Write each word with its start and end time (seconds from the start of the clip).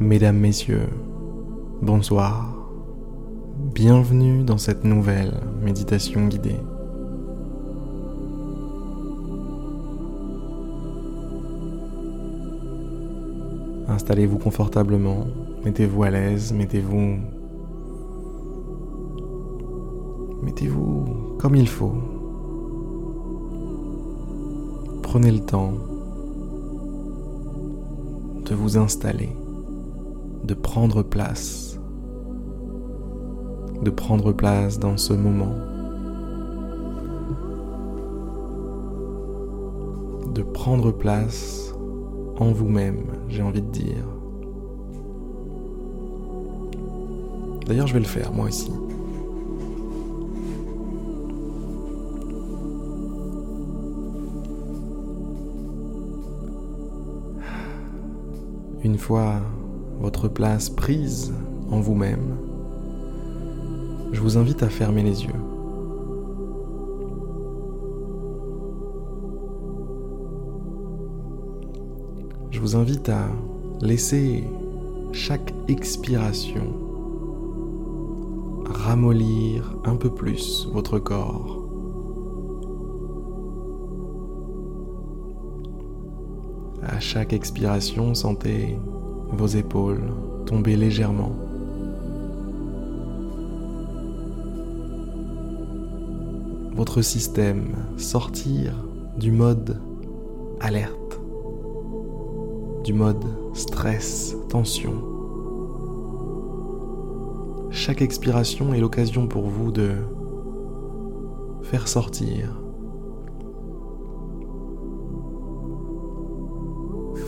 Mesdames, 0.00 0.38
Messieurs, 0.38 0.88
bonsoir. 1.82 2.56
Bienvenue 3.74 4.44
dans 4.44 4.56
cette 4.56 4.82
nouvelle 4.82 5.34
méditation 5.62 6.26
guidée. 6.26 6.56
Installez-vous 13.88 14.38
confortablement, 14.38 15.26
mettez-vous 15.66 16.02
à 16.02 16.08
l'aise, 16.08 16.54
mettez-vous... 16.54 17.18
Mettez-vous 20.42 21.36
comme 21.38 21.56
il 21.56 21.68
faut. 21.68 21.96
Prenez 25.02 25.30
le 25.30 25.40
temps 25.40 25.74
de 28.46 28.54
vous 28.54 28.78
installer, 28.78 29.28
de 30.44 30.54
prendre 30.54 31.02
place, 31.02 31.78
de 33.82 33.90
prendre 33.90 34.32
place 34.32 34.78
dans 34.78 34.96
ce 34.96 35.12
moment, 35.12 35.54
de 40.34 40.42
prendre 40.42 40.92
place 40.92 41.74
en 42.38 42.52
vous-même, 42.52 43.04
j'ai 43.28 43.42
envie 43.42 43.62
de 43.62 43.70
dire. 43.70 44.06
D'ailleurs, 47.66 47.86
je 47.86 47.94
vais 47.94 48.00
le 48.00 48.06
faire 48.06 48.32
moi 48.32 48.46
aussi. 48.46 48.72
Une 58.82 58.96
fois 58.96 59.40
votre 60.00 60.28
place 60.28 60.70
prise 60.70 61.32
en 61.70 61.80
vous-même, 61.80 62.36
je 64.12 64.20
vous 64.20 64.38
invite 64.38 64.62
à 64.62 64.68
fermer 64.68 65.02
les 65.02 65.24
yeux. 65.24 65.34
Je 72.50 72.60
vous 72.60 72.76
invite 72.76 73.08
à 73.08 73.28
laisser 73.80 74.44
chaque 75.12 75.54
expiration 75.68 76.74
ramollir 78.66 79.76
un 79.84 79.96
peu 79.96 80.10
plus 80.10 80.68
votre 80.72 80.98
corps. 80.98 81.58
À 86.82 86.98
chaque 86.98 87.32
expiration, 87.32 88.14
sentez 88.14 88.78
vos 89.32 89.46
épaules 89.46 90.12
tomber 90.46 90.76
légèrement. 90.76 91.32
Votre 96.74 97.02
système 97.02 97.74
sortir 97.96 98.74
du 99.18 99.32
mode 99.32 99.80
alerte, 100.60 101.20
du 102.84 102.92
mode 102.92 103.24
stress, 103.54 104.34
tension. 104.48 104.94
Chaque 107.70 108.02
expiration 108.02 108.74
est 108.74 108.80
l'occasion 108.80 109.26
pour 109.26 109.48
vous 109.48 109.70
de 109.70 109.92
faire 111.62 111.86
sortir 111.86 112.60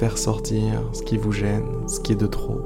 faire 0.03 0.19
sortir 0.19 0.83
ce 0.92 1.00
qui 1.05 1.17
vous 1.17 1.31
gêne, 1.31 1.86
ce 1.86 2.00
qui 2.00 2.11
est 2.11 2.17
de 2.17 2.27
trop. 2.27 2.61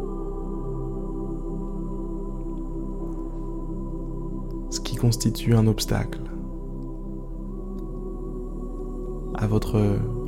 Ce 4.70 4.80
qui 4.80 4.96
constitue 4.96 5.54
un 5.54 5.66
obstacle 5.66 6.22
à 9.34 9.46
votre 9.46 9.78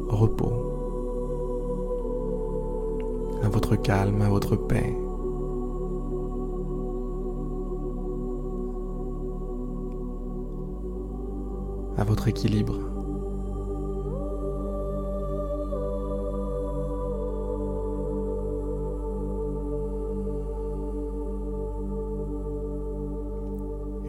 repos, 0.07 0.53
à 3.43 3.49
votre 3.49 3.77
calme, 3.77 4.21
à 4.21 4.29
votre 4.29 4.57
paix. 4.57 4.95
à 11.97 12.05
votre 12.05 12.29
équilibre. 12.29 12.98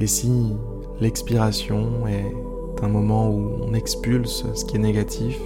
Et 0.02 0.08
si 0.08 0.56
l'expiration 1.02 2.08
est 2.08 2.34
un 2.82 2.88
moment 2.88 3.30
où 3.30 3.52
on 3.62 3.74
expulse 3.74 4.46
ce 4.54 4.64
qui 4.64 4.78
est 4.78 4.80
négatif, 4.80 5.38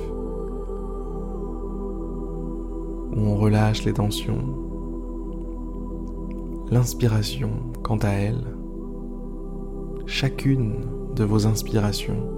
où 3.15 3.19
on 3.19 3.35
relâche 3.35 3.83
les 3.83 3.93
tensions, 3.93 4.43
l'inspiration, 6.69 7.49
quant 7.81 7.97
à 7.97 8.09
elle, 8.09 8.43
chacune 10.05 10.85
de 11.15 11.23
vos 11.23 11.47
inspirations 11.47 12.29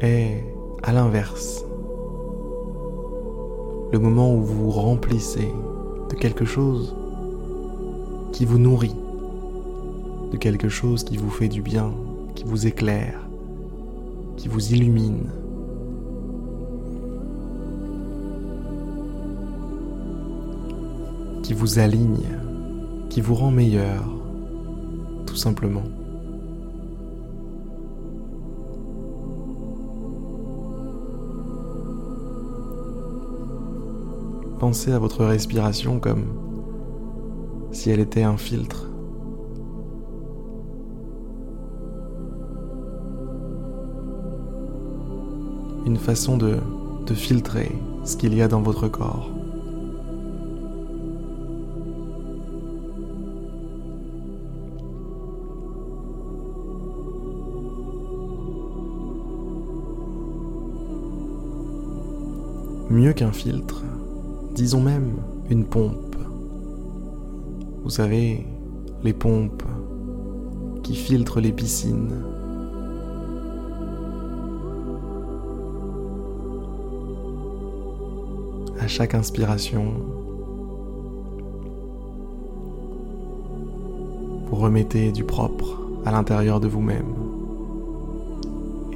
est 0.00 0.44
à 0.82 0.92
l'inverse 0.92 1.67
le 3.92 3.98
moment 3.98 4.34
où 4.34 4.42
vous 4.42 4.64
vous 4.64 4.70
remplissez 4.70 5.48
de 6.10 6.14
quelque 6.14 6.44
chose 6.44 6.94
qui 8.32 8.44
vous 8.44 8.58
nourrit, 8.58 8.96
de 10.30 10.36
quelque 10.36 10.68
chose 10.68 11.04
qui 11.04 11.16
vous 11.16 11.30
fait 11.30 11.48
du 11.48 11.62
bien, 11.62 11.92
qui 12.34 12.44
vous 12.44 12.66
éclaire, 12.66 13.28
qui 14.36 14.48
vous 14.48 14.72
illumine. 14.72 15.28
qui 21.48 21.54
vous 21.54 21.78
aligne, 21.78 22.28
qui 23.08 23.22
vous 23.22 23.34
rend 23.34 23.50
meilleur, 23.50 24.04
tout 25.24 25.34
simplement. 25.34 25.84
Pensez 34.58 34.90
à 34.90 34.98
votre 34.98 35.24
respiration 35.24 36.00
comme 36.00 36.26
si 37.70 37.90
elle 37.90 38.00
était 38.00 38.24
un 38.24 38.36
filtre. 38.36 38.90
Une 45.86 45.96
façon 45.96 46.36
de, 46.36 46.56
de 47.06 47.14
filtrer 47.14 47.70
ce 48.04 48.16
qu'il 48.16 48.34
y 48.34 48.42
a 48.42 48.48
dans 48.48 48.60
votre 48.60 48.88
corps. 48.88 49.30
Mieux 62.90 63.12
qu'un 63.12 63.32
filtre, 63.32 63.84
disons 64.58 64.80
même 64.80 65.18
une 65.50 65.64
pompe. 65.64 66.16
Vous 67.84 67.90
savez, 67.90 68.44
les 69.04 69.12
pompes 69.12 69.62
qui 70.82 70.96
filtrent 70.96 71.38
les 71.38 71.52
piscines. 71.52 72.24
À 78.80 78.88
chaque 78.88 79.14
inspiration, 79.14 79.92
vous 84.44 84.56
remettez 84.56 85.12
du 85.12 85.22
propre 85.22 85.80
à 86.04 86.10
l'intérieur 86.10 86.58
de 86.58 86.66
vous-même. 86.66 87.14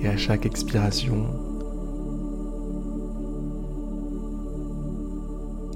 Et 0.03 0.09
à 0.09 0.17
chaque 0.17 0.45
expiration, 0.45 1.27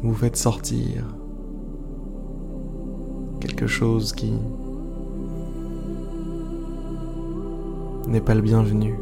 vous 0.07 0.15
faites 0.15 0.37
sortir 0.37 1.05
quelque 3.41 3.67
chose 3.67 4.13
qui 4.13 4.35
n'est 8.07 8.21
pas 8.21 8.35
le 8.35 8.41
bienvenu. 8.41 8.99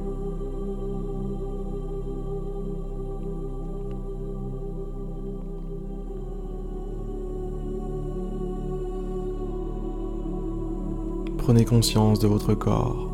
Prenez 11.37 11.67
conscience 11.67 12.19
de 12.21 12.27
votre 12.27 12.55
corps, 12.55 13.14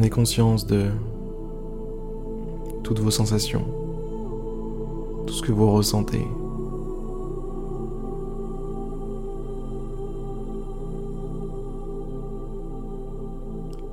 Prenez 0.00 0.08
conscience 0.08 0.66
de 0.66 0.86
toutes 2.82 3.00
vos 3.00 3.10
sensations, 3.10 3.66
tout 5.26 5.34
ce 5.34 5.42
que 5.42 5.52
vous 5.52 5.70
ressentez. 5.70 6.26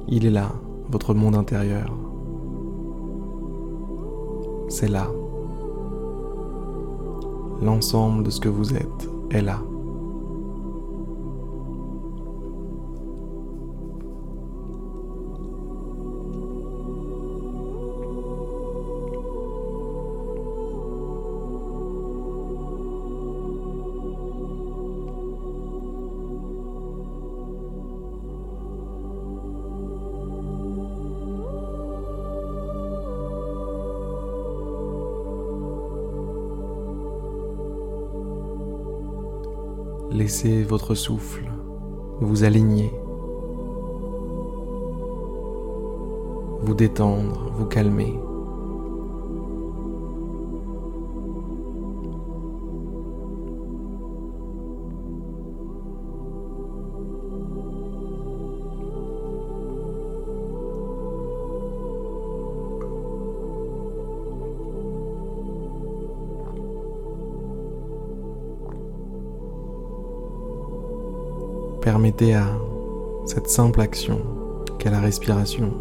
Il 0.08 0.26
est 0.26 0.30
là, 0.30 0.54
votre 0.90 1.14
monde 1.14 1.36
intérieur. 1.36 1.94
C'est 4.70 4.88
là. 4.88 5.10
L'ensemble 7.62 8.24
de 8.24 8.30
ce 8.30 8.40
que 8.40 8.48
vous 8.48 8.74
êtes 8.74 9.10
est 9.32 9.42
là. 9.42 9.60
Laissez 40.28 40.62
votre 40.62 40.94
souffle 40.94 41.46
vous 42.20 42.44
aligner, 42.44 42.92
vous 46.60 46.74
détendre, 46.74 47.50
vous 47.56 47.66
calmer. 47.66 48.14
Permettez 71.88 72.34
à 72.34 72.50
cette 73.26 73.48
simple 73.48 73.80
action 73.80 74.20
qu'est 74.78 74.92
la 74.92 75.00
respiration 75.00 75.72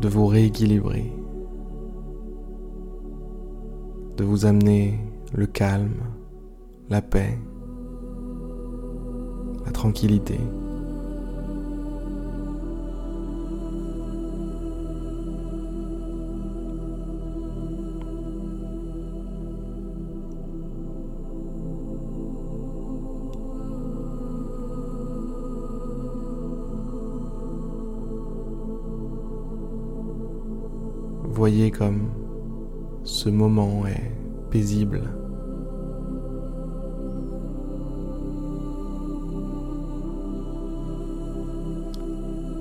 de 0.00 0.08
vous 0.08 0.26
rééquilibrer, 0.26 1.12
de 4.16 4.24
vous 4.24 4.46
amener 4.46 4.98
le 5.32 5.46
calme, 5.46 6.02
la 6.90 7.00
paix, 7.00 7.38
la 9.64 9.70
tranquillité. 9.70 10.40
Voyez 31.34 31.72
comme 31.72 32.10
ce 33.02 33.28
moment 33.28 33.84
est 33.88 34.12
paisible. 34.50 35.02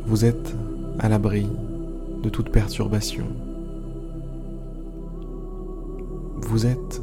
Vous 0.07 0.25
êtes 0.25 0.55
à 0.97 1.07
l'abri 1.07 1.47
de 2.23 2.29
toute 2.29 2.49
perturbation. 2.49 3.27
Vous 6.41 6.65
êtes 6.65 6.99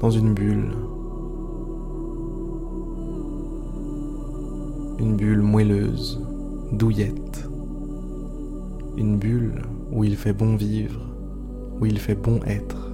dans 0.00 0.10
une 0.10 0.34
bulle. 0.34 0.72
Une 4.98 5.16
bulle 5.16 5.40
moelleuse, 5.40 6.20
douillette. 6.70 7.48
Une 8.98 9.16
bulle 9.16 9.62
où 9.90 10.04
il 10.04 10.16
fait 10.16 10.32
bon 10.32 10.56
vivre, 10.56 11.00
où 11.80 11.86
il 11.86 11.98
fait 11.98 12.14
bon 12.14 12.40
être. 12.46 12.90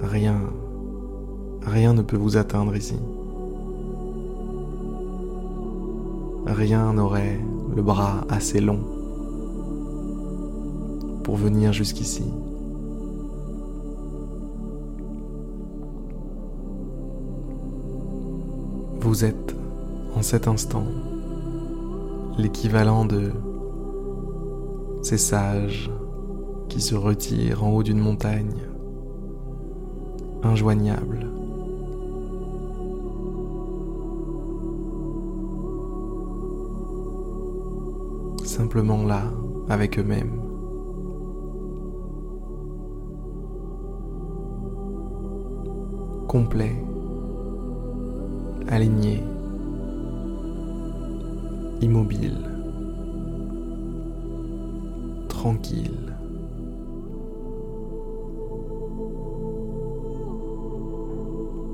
Rien, 0.00 0.40
rien 1.62 1.92
ne 1.92 2.02
peut 2.02 2.16
vous 2.16 2.36
atteindre 2.36 2.74
ici. 2.76 2.96
Rien 6.46 6.92
n'aurait 6.92 7.40
le 7.74 7.82
bras 7.82 8.24
assez 8.28 8.60
long 8.60 8.80
pour 11.24 11.36
venir 11.36 11.72
jusqu'ici. 11.72 12.24
Vous 19.06 19.24
êtes 19.24 19.54
en 20.16 20.22
cet 20.22 20.48
instant 20.48 20.82
l'équivalent 22.38 23.04
de 23.04 23.30
ces 25.00 25.16
sages 25.16 25.92
qui 26.68 26.80
se 26.80 26.96
retirent 26.96 27.62
en 27.62 27.70
haut 27.70 27.84
d'une 27.84 28.00
montagne, 28.00 28.66
injoignables. 30.42 31.30
Simplement 38.44 39.04
là, 39.04 39.22
avec 39.68 40.00
eux-mêmes. 40.00 40.42
Complet 46.26 46.85
aligné, 48.68 49.22
immobile, 51.80 52.38
tranquille. 55.28 56.06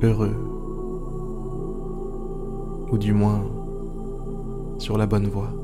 heureux, 0.02 0.34
ou 2.90 2.98
du 2.98 3.12
moins 3.12 3.44
sur 4.78 4.98
la 4.98 5.06
bonne 5.06 5.28
voie. 5.28 5.61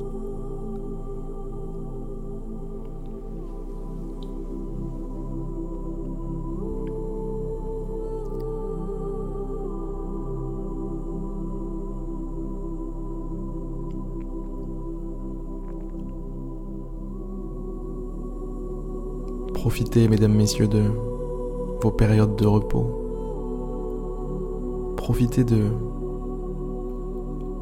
Profitez, 19.69 20.09
mesdames, 20.09 20.33
messieurs, 20.33 20.67
de 20.67 20.85
vos 21.83 21.91
périodes 21.91 22.37
de 22.37 22.47
repos. 22.47 22.87
Profitez 24.97 25.45
de 25.45 25.65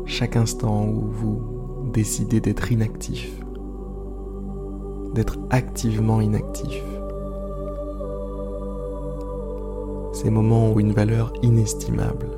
chaque 0.04 0.36
instant 0.36 0.86
où 0.86 1.08
vous 1.10 1.40
décidez 1.92 2.40
d'être 2.40 2.70
inactif, 2.70 3.42
d'être 5.14 5.36
activement 5.50 6.20
inactif. 6.20 6.80
Ces 10.12 10.30
moments 10.30 10.66
ont 10.66 10.78
une 10.78 10.92
valeur 10.92 11.32
inestimable. 11.42 12.28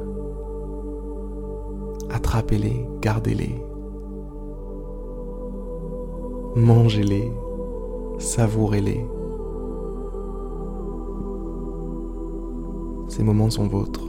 Attrapez-les, 2.09 2.89
gardez-les. 3.03 3.63
Mangez-les, 6.57 7.31
savourez-les. 8.17 9.05
Ces 13.19 13.25
moments 13.25 13.51
sont 13.51 13.67
vôtres. 13.67 14.05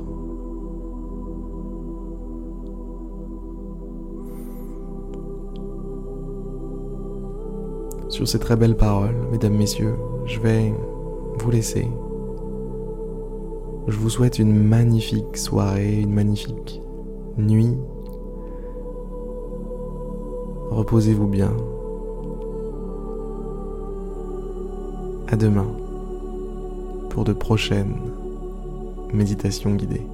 Sur 8.10 8.28
ces 8.28 8.38
très 8.38 8.56
belles 8.56 8.78
paroles, 8.78 9.16
mesdames, 9.32 9.56
messieurs, 9.56 9.96
je 10.26 10.40
vais 10.40 10.72
vous 11.40 11.50
laisser. 11.50 11.88
Je 13.88 13.98
vous 13.98 14.12
souhaite 14.12 14.38
une 14.38 14.54
magnifique 14.54 15.38
soirée, 15.38 16.02
une 16.02 16.14
magnifique 16.14 16.80
nuit. 17.36 17.80
Reposez-vous 20.70 21.28
bien. 21.28 21.58
À 25.30 25.36
demain 25.36 25.72
pour 27.10 27.24
de 27.24 27.34
prochaines 27.34 27.96
méditations 29.14 29.76
guidées. 29.76 30.06